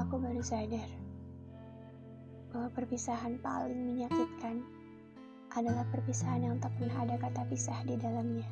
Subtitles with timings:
[0.00, 0.88] Aku baru sadar
[2.48, 4.64] bahwa perpisahan paling menyakitkan
[5.52, 8.48] adalah perpisahan yang tak pernah ada kata pisah di dalamnya.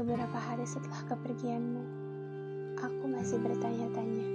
[0.00, 1.84] Beberapa hari setelah kepergianmu,
[2.80, 4.28] aku masih bertanya-tanya.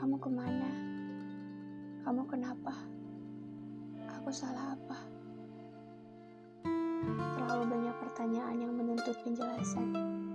[0.00, 0.70] Kamu ke mana?
[2.00, 2.72] Kamu kenapa?
[4.08, 4.98] Aku salah apa?
[7.12, 10.31] Terlalu banyak pertanyaan yang menuntut penjelasan.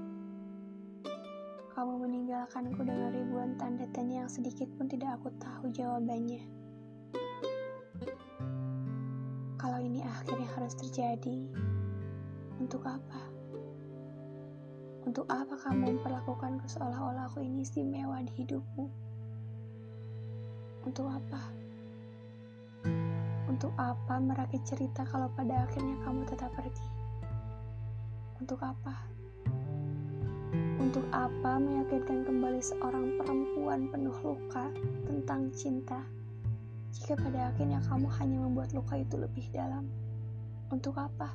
[1.78, 6.42] Kamu meninggalkanku dengan ribuan tanda tanya yang sedikit pun tidak aku tahu jawabannya.
[9.62, 11.38] Kalau ini akhirnya harus terjadi,
[12.58, 13.22] untuk apa?
[15.06, 18.90] Untuk apa kamu memperlakukanku seolah-olah aku ini istimewa di hidupmu?
[20.82, 21.46] Untuk apa?
[23.46, 26.90] Untuk apa merakit cerita kalau pada akhirnya kamu tetap pergi?
[28.42, 29.14] Untuk apa?
[30.78, 34.70] Untuk apa meyakinkan kembali seorang perempuan penuh luka
[35.10, 36.06] tentang cinta,
[36.94, 39.90] jika pada akhirnya kamu hanya membuat luka itu lebih dalam?
[40.70, 41.34] Untuk apa?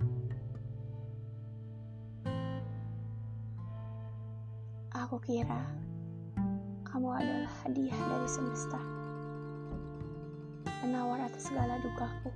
[4.95, 5.67] Aku kira
[6.87, 8.79] kamu adalah hadiah dari semesta,
[10.79, 12.31] penawar atas segala dukaku.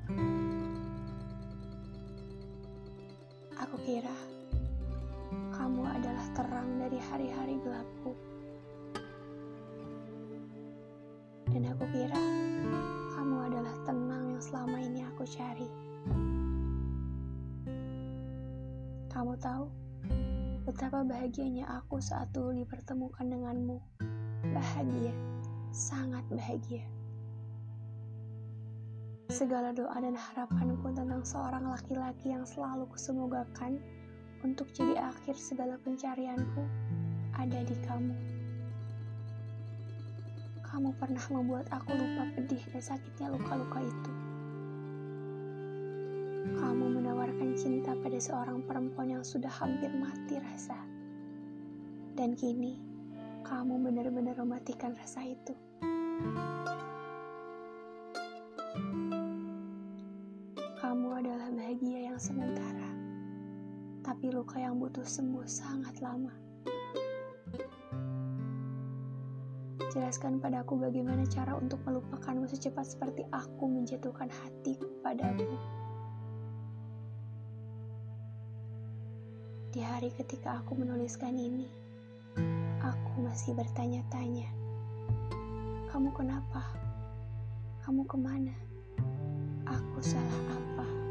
[3.62, 4.35] Aku kira
[5.66, 8.14] kamu adalah terang dari hari-hari gelapku.
[11.50, 12.22] Dan aku kira
[13.18, 15.66] kamu adalah tenang yang selama ini aku cari.
[19.10, 19.66] Kamu tahu
[20.70, 23.82] betapa bahagianya aku saat dulu dipertemukan denganmu.
[24.54, 25.18] Bahagia,
[25.74, 26.86] sangat bahagia.
[29.34, 33.82] Segala doa dan harapanku tentang seorang laki-laki yang selalu kusemogakan
[34.46, 36.62] untuk jadi akhir segala pencarianku
[37.34, 38.14] ada di kamu.
[40.62, 44.12] Kamu pernah membuat aku lupa pedih dan sakitnya luka-luka itu.
[46.62, 50.78] Kamu menawarkan cinta pada seorang perempuan yang sudah hampir mati rasa.
[52.14, 52.78] Dan kini,
[53.42, 55.58] kamu benar-benar mematikan rasa itu.
[64.06, 66.30] Tapi luka yang butuh sembuh sangat lama.
[69.90, 75.58] Jelaskan padaku bagaimana cara untuk melupakanmu secepat seperti aku menjatuhkan hati kepadamu.
[79.74, 81.66] Di hari ketika aku menuliskan ini,
[82.86, 84.46] aku masih bertanya-tanya.
[85.90, 86.62] Kamu kenapa?
[87.82, 88.54] Kamu ke mana?
[89.66, 91.05] Aku salah apa?